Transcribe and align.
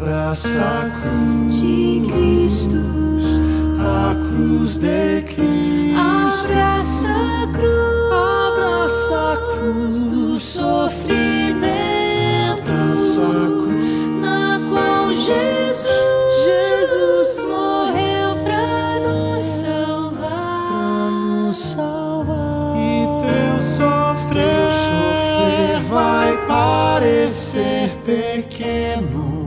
Abraça 0.00 0.60
a 0.60 0.90
cruz 1.00 1.60
de 1.60 2.02
Cristo, 2.08 2.76
a 3.80 4.14
cruz 4.14 4.78
de 4.78 5.22
Cristo. 5.22 5.98
Abraça 5.98 7.08
a 7.08 7.46
cruz, 7.52 8.12
abraça 8.12 9.32
a 9.32 9.36
cruz 9.56 10.04
do 10.04 10.36
sofrimento, 10.36 11.50
abraça 12.62 13.22
a 13.22 13.46
cruz 13.64 14.22
na 14.22 14.60
qual 14.70 15.12
Jesus, 15.12 15.88
Jesus 16.46 17.44
morreu 17.44 18.36
para 18.44 19.00
nos 19.00 19.42
salvar. 19.42 21.10
nos 21.10 21.56
salvar. 21.56 22.76
E 22.76 23.04
teu 23.24 23.60
sofrer, 23.60 24.70
sofrer 24.70 25.80
vai 25.90 26.38
parecer 26.46 27.90
pequeno. 28.04 29.37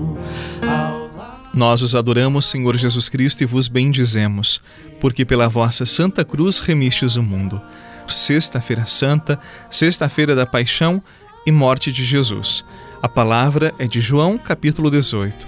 Nós 1.54 1.82
os 1.82 1.96
adoramos, 1.96 2.46
Senhor 2.46 2.78
Jesus 2.78 3.10
Cristo, 3.10 3.44
e 3.44 3.46
vos 3.46 3.68
bendizemos, 3.68 4.62
porque 5.02 5.26
pela 5.26 5.50
vossa 5.50 5.86
Santa 5.86 6.24
Cruz 6.24 6.60
remistes 6.60 7.18
o 7.18 7.24
mundo. 7.24 7.62
Sexta-feira 8.08 8.86
Santa, 8.86 9.40
sexta-feira 9.70 10.34
da 10.34 10.46
Paixão 10.46 11.02
e 11.46 11.52
Morte 11.52 11.92
de 11.92 12.06
Jesus. 12.06 12.64
A 13.02 13.10
palavra 13.10 13.74
é 13.78 13.86
de 13.86 14.00
João, 14.00 14.38
capítulo 14.38 14.90
18. 14.90 15.46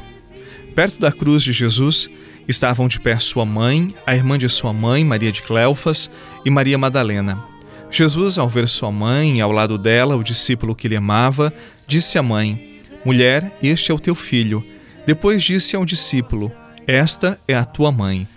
Perto 0.76 1.00
da 1.00 1.12
cruz 1.12 1.42
de 1.42 1.54
Jesus 1.54 2.10
estavam 2.48 2.88
de 2.88 3.00
pé 3.00 3.18
sua 3.18 3.46
mãe, 3.46 3.96
a 4.06 4.14
irmã 4.14 4.38
de 4.38 4.50
sua 4.50 4.74
mãe, 4.74 5.06
Maria 5.06 5.32
de 5.32 5.42
Cleofas, 5.42 6.12
e 6.44 6.50
Maria 6.50 6.78
Madalena. 6.78 7.44
Jesus, 7.90 8.38
ao 8.38 8.50
ver 8.50 8.68
sua 8.68 8.92
mãe 8.92 9.38
e 9.38 9.42
ao 9.42 9.52
lado 9.52 9.78
dela 9.78 10.18
o 10.18 10.24
discípulo 10.24 10.76
que 10.76 10.88
lhe 10.88 10.96
amava, 10.96 11.54
disse 11.88 12.18
à 12.18 12.24
mãe: 12.24 12.82
Mulher, 13.06 13.58
este 13.62 13.92
é 13.92 13.94
o 13.94 14.00
teu 14.00 14.16
filho. 14.16 14.66
Depois 15.06 15.44
disse 15.44 15.76
ao 15.76 15.86
discípulo: 15.86 16.52
Esta 16.88 17.38
é 17.48 17.56
a 17.56 17.66
tua 17.66 17.92
mãe. 17.92 18.28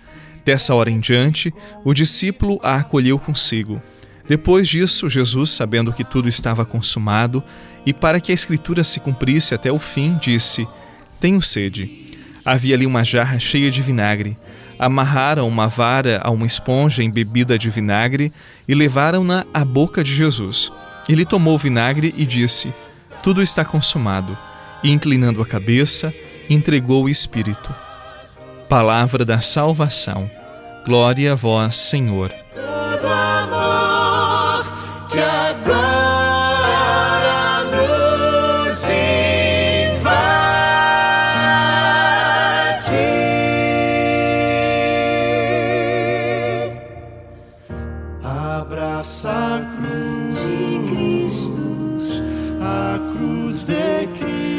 Dessa 0.43 0.73
hora 0.73 0.89
em 0.89 0.99
diante, 0.99 1.53
o 1.83 1.93
discípulo 1.93 2.59
a 2.63 2.75
acolheu 2.75 3.19
consigo. 3.19 3.81
Depois 4.27 4.67
disso, 4.67 5.09
Jesus, 5.09 5.51
sabendo 5.51 5.93
que 5.93 6.03
tudo 6.03 6.27
estava 6.27 6.65
consumado, 6.65 7.43
e 7.85 7.93
para 7.93 8.19
que 8.19 8.31
a 8.31 8.35
escritura 8.35 8.83
se 8.83 8.99
cumprisse 8.99 9.55
até 9.55 9.71
o 9.71 9.79
fim, 9.79 10.17
disse: 10.21 10.67
Tenho 11.19 11.41
sede. 11.41 12.05
Havia 12.45 12.75
ali 12.75 12.85
uma 12.85 13.03
jarra 13.03 13.39
cheia 13.39 13.71
de 13.71 13.81
vinagre. 13.81 14.37
Amarraram 14.79 15.47
uma 15.47 15.67
vara 15.67 16.21
a 16.23 16.29
uma 16.29 16.45
esponja 16.45 17.03
embebida 17.03 17.57
de 17.57 17.69
vinagre 17.69 18.31
e 18.67 18.75
levaram-na 18.75 19.45
à 19.53 19.65
boca 19.65 20.03
de 20.03 20.13
Jesus. 20.13 20.71
Ele 21.09 21.25
tomou 21.25 21.55
o 21.55 21.57
vinagre 21.57 22.13
e 22.17 22.25
disse: 22.25 22.73
Tudo 23.23 23.41
está 23.41 23.65
consumado. 23.65 24.37
E 24.83 24.91
inclinando 24.91 25.41
a 25.41 25.45
cabeça, 25.45 26.13
entregou 26.49 27.05
o 27.05 27.09
Espírito. 27.09 27.73
Palavra 28.69 29.23
da 29.23 29.39
salvação. 29.39 30.29
Glória 30.85 31.33
a 31.33 31.35
vós, 31.35 31.75
Senhor. 31.75 32.33
amor 33.03 34.65
que 35.09 35.19
agora 35.19 35.75
nos 37.65 38.83
invade. 38.83 40.27
Abraça 48.23 49.29
a 49.29 49.61
cruz 49.75 50.41
De 50.41 50.79
Cristo, 50.89 51.67
a 52.61 52.99
cruz 53.13 53.65
de 53.65 54.07
Cristo. 54.19 54.56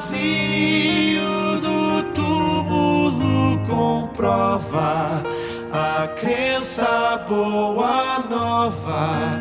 Vazio 0.00 1.60
do 1.60 2.02
túmulo 2.14 3.60
comprova 3.68 5.22
a 5.70 6.08
crença 6.18 7.22
boa 7.28 8.24
nova 8.30 9.38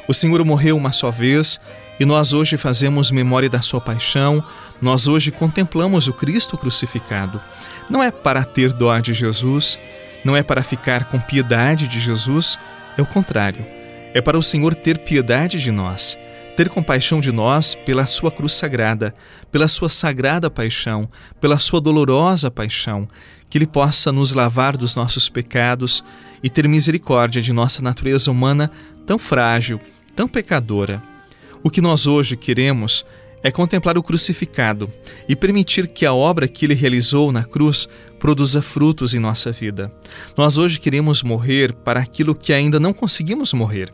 O 0.09 0.12
Senhor 0.12 0.44
morreu 0.44 0.76
uma 0.76 0.91
só 0.91 1.12
vez 1.12 1.60
e 2.00 2.04
nós 2.04 2.32
hoje 2.32 2.56
fazemos 2.56 3.12
memória 3.12 3.48
da 3.48 3.62
sua 3.62 3.81
paixão, 3.81 4.44
nós 4.82 5.06
hoje 5.06 5.31
contemplamos 5.31 6.09
o 6.09 6.12
Cristo 6.12 6.59
crucificado. 6.59 7.41
Não 7.88 8.03
é 8.03 8.10
para 8.10 8.42
ter 8.42 8.72
dó 8.72 8.98
de 8.98 9.15
Jesus, 9.15 9.78
não 10.25 10.36
é 10.36 10.42
para 10.42 10.60
ficar 10.60 11.04
com 11.04 11.21
piedade 11.21 11.86
de 11.86 12.00
Jesus, 12.00 12.59
é 12.98 13.03
o 13.03 13.06
contrário. 13.06 13.65
É 14.12 14.21
para 14.21 14.36
o 14.36 14.42
Senhor 14.42 14.75
ter 14.75 14.98
piedade 14.98 15.60
de 15.60 15.71
nós, 15.71 16.19
ter 16.56 16.69
compaixão 16.69 17.20
de 17.20 17.32
nós 17.32 17.75
pela 17.75 18.06
sua 18.06 18.31
cruz 18.31 18.53
sagrada, 18.53 19.15
pela 19.50 19.69
sua 19.69 19.88
sagrada 19.88 20.50
paixão, 20.50 21.09
pela 21.41 21.59
sua 21.59 21.81
dolorosa 21.81 22.50
paixão, 22.50 23.09
que 23.50 23.59
Ele 23.59 23.66
possa 23.66 24.12
nos 24.12 24.32
lavar 24.32 24.76
dos 24.76 24.94
nossos 24.94 25.28
pecados 25.28 26.04
e 26.42 26.50
ter 26.50 26.69
misericórdia 26.69 27.41
de 27.41 27.53
nossa 27.53 27.82
natureza 27.82 28.31
humana 28.31 28.70
tão 29.06 29.19
frágil, 29.19 29.81
tão 30.15 30.28
pecadora. 30.28 31.03
O 31.62 31.70
que 31.70 31.81
nós 31.81 32.06
hoje 32.06 32.37
queremos 32.37 33.04
é 33.42 33.50
contemplar 33.50 33.98
o 33.98 34.03
crucificado 34.03 34.91
e 35.28 35.36
permitir 35.36 35.88
que 35.88 36.06
a 36.06 36.15
obra 36.15 36.48
que 36.48 36.65
ele 36.65 36.75
realizou 36.75 37.31
na 37.31 37.44
cruz 37.44 37.86
produza 38.19 38.62
frutos 38.62 39.12
em 39.12 39.19
nossa 39.19 39.53
vida. 39.53 39.92
Nós 40.34 40.56
hoje 40.56 40.81
queremos 40.81 41.22
morrer 41.22 41.75
para 41.75 42.00
aquilo 42.00 42.34
que 42.34 42.54
ainda 42.54 42.81
não 42.81 42.94
conseguimos 42.94 43.53
morrer, 43.53 43.92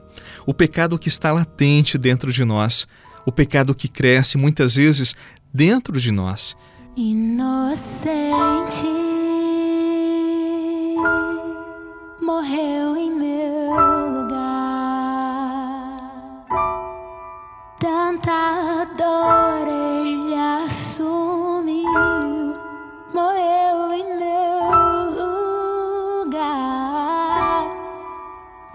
o 0.51 0.53
pecado 0.53 0.99
que 0.99 1.07
está 1.07 1.31
latente 1.31 1.97
dentro 1.97 2.33
de 2.33 2.45
nós, 2.45 2.89
o 3.25 3.31
pecado 3.31 3.73
que 3.73 3.87
cresce 3.87 4.37
muitas 4.37 4.75
vezes 4.75 5.15
dentro 5.55 6.01
de 6.01 6.11
nós. 6.11 6.57
Inocente 6.97 8.09
morreu 12.21 12.97
em 12.97 13.20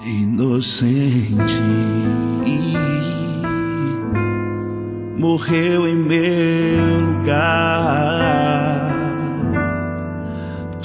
Inocente 0.07 1.59
morreu 5.17 5.87
em 5.87 5.95
meu 5.95 7.01
lugar. 7.07 7.35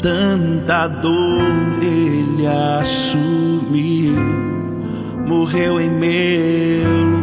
Tanta 0.01 0.89
dor 0.89 1.83
ele 1.83 2.47
assumiu, 2.81 4.15
morreu 5.29 5.79
em 5.79 5.91
meu 5.91 7.05
lugar. 7.05 7.20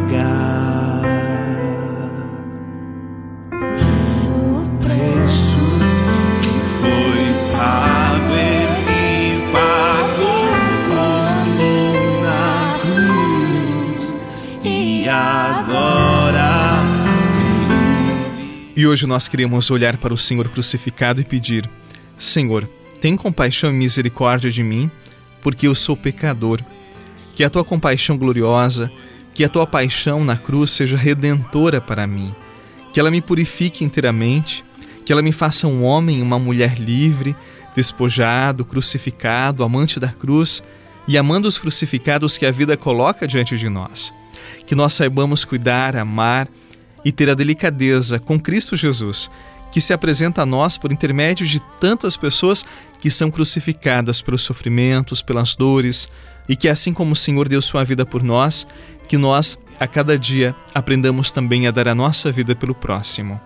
E 18.77 18.85
hoje 18.85 19.07
nós 19.07 19.27
queremos 19.27 19.71
olhar 19.71 19.97
para 19.97 20.13
o 20.13 20.17
Senhor 20.19 20.47
crucificado 20.49 21.19
e 21.19 21.23
pedir: 21.23 21.67
Senhor, 22.15 22.69
tem 23.01 23.17
compaixão 23.17 23.71
e 23.71 23.73
misericórdia 23.73 24.51
de 24.51 24.61
mim, 24.61 24.91
porque 25.41 25.67
eu 25.67 25.73
sou 25.73 25.97
pecador. 25.97 26.61
Que 27.35 27.43
a 27.43 27.49
tua 27.49 27.65
compaixão 27.65 28.15
gloriosa, 28.15 28.91
que 29.33 29.43
a 29.43 29.49
tua 29.49 29.65
paixão 29.65 30.23
na 30.23 30.37
cruz 30.37 30.69
seja 30.69 30.95
redentora 30.95 31.81
para 31.81 32.05
mim. 32.05 32.35
Que 32.93 32.99
ela 32.99 33.09
me 33.09 33.19
purifique 33.19 33.83
inteiramente, 33.83 34.63
Que 35.03 35.11
ela 35.11 35.23
me 35.23 35.31
faça 35.31 35.67
um 35.67 35.83
homem, 35.83 36.21
uma 36.21 36.37
mulher 36.37 36.77
livre, 36.77 37.35
despojado, 37.75 38.63
crucificado, 38.63 39.63
amante 39.63 39.99
da 39.99 40.09
cruz 40.09 40.61
e 41.07 41.17
amando 41.17 41.47
os 41.47 41.57
crucificados 41.57 42.37
que 42.37 42.45
a 42.45 42.51
vida 42.51 42.77
coloca 42.77 43.27
diante 43.27 43.57
de 43.57 43.69
nós. 43.69 44.13
Que 44.67 44.75
nós 44.75 44.93
saibamos 44.93 45.43
cuidar, 45.45 45.95
amar 45.95 46.47
e 47.07 47.11
ter 47.13 47.29
a 47.29 47.33
delicadeza 47.33 48.19
com 48.19 48.37
Cristo 48.37 48.75
Jesus, 48.75 49.31
que 49.71 49.79
se 49.79 49.93
apresenta 49.93 50.41
a 50.41 50.45
nós 50.45 50.77
por 50.77 50.91
intermédio 50.91 51.47
de 51.47 51.61
tantas 51.79 52.17
pessoas 52.17 52.65
que 52.99 53.09
são 53.09 53.31
crucificadas 53.31 54.21
pelos 54.21 54.41
sofrimentos, 54.41 55.21
pelas 55.21 55.55
dores, 55.55 56.09
e 56.49 56.55
que 56.57 56.67
assim 56.67 56.91
como 56.91 57.13
o 57.13 57.15
Senhor 57.15 57.47
deu 57.47 57.61
sua 57.61 57.85
vida 57.85 58.05
por 58.05 58.21
nós, 58.21 58.67
que 59.07 59.17
nós 59.17 59.57
a 59.79 59.87
cada 59.87 60.19
dia 60.19 60.53
aprendamos 60.75 61.31
também 61.31 61.65
a 61.65 61.71
dar 61.71 61.87
a 61.87 61.95
nossa 61.95 62.29
vida 62.29 62.53
pelo 62.53 62.75
próximo. 62.75 63.39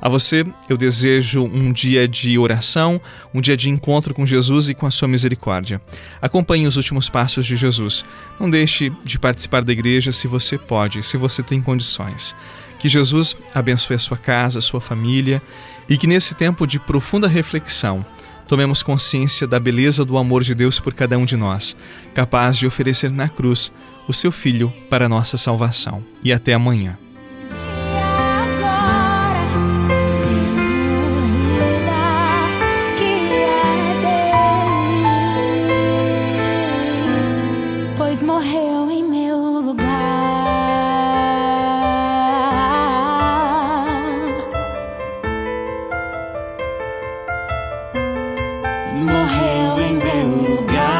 A 0.00 0.08
você, 0.08 0.46
eu 0.68 0.76
desejo 0.76 1.42
um 1.42 1.72
dia 1.72 2.06
de 2.06 2.38
oração, 2.38 3.00
um 3.34 3.40
dia 3.40 3.56
de 3.56 3.68
encontro 3.68 4.14
com 4.14 4.24
Jesus 4.24 4.68
e 4.68 4.74
com 4.74 4.86
a 4.86 4.90
sua 4.90 5.08
misericórdia. 5.08 5.82
Acompanhe 6.22 6.68
os 6.68 6.76
últimos 6.76 7.08
passos 7.08 7.44
de 7.44 7.56
Jesus. 7.56 8.04
Não 8.38 8.48
deixe 8.48 8.92
de 9.04 9.18
participar 9.18 9.64
da 9.64 9.72
igreja 9.72 10.12
se 10.12 10.28
você 10.28 10.56
pode, 10.56 11.02
se 11.02 11.16
você 11.16 11.42
tem 11.42 11.60
condições. 11.60 12.36
Que 12.80 12.88
Jesus 12.88 13.36
abençoe 13.54 13.94
a 13.94 13.98
sua 13.98 14.16
casa, 14.16 14.58
a 14.58 14.62
sua 14.62 14.80
família 14.80 15.40
e 15.88 15.96
que 15.96 16.06
nesse 16.06 16.34
tempo 16.34 16.66
de 16.66 16.80
profunda 16.80 17.28
reflexão, 17.28 18.04
tomemos 18.48 18.82
consciência 18.82 19.46
da 19.46 19.60
beleza 19.60 20.04
do 20.04 20.18
amor 20.18 20.42
de 20.42 20.54
Deus 20.54 20.80
por 20.80 20.94
cada 20.94 21.16
um 21.16 21.24
de 21.24 21.36
nós, 21.36 21.76
capaz 22.14 22.56
de 22.56 22.66
oferecer 22.66 23.10
na 23.10 23.28
cruz 23.28 23.70
o 24.08 24.12
seu 24.12 24.32
Filho 24.32 24.72
para 24.88 25.06
a 25.06 25.08
nossa 25.08 25.36
salvação. 25.36 26.02
E 26.22 26.32
até 26.32 26.54
amanhã. 26.54 26.98
Morreu 48.92 49.80
em 49.80 49.94
meu 49.94 50.56
lugar. 50.56 50.99